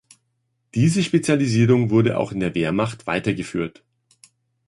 Diese 0.73 1.03
Spezialisierung 1.03 1.91
wurde 1.91 2.17
auch 2.17 2.31
in 2.31 2.39
der 2.39 2.55
Wehrmacht 2.55 3.05
weitergeführt. 3.05 3.83